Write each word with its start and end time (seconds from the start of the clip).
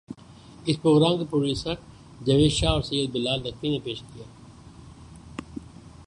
اس 0.65 0.81
programme 0.81 1.17
کو 1.17 1.25
producer 1.25 1.73
Javed 2.25 2.51
Shah 2.51 2.71
اور 2.71 2.81
سید 2.81 3.11
بلا 3.11 3.35
ل 3.35 3.47
نقوی 3.47 3.69
نے 3.69 3.79
پیش 3.83 4.01
کیا 4.01 4.25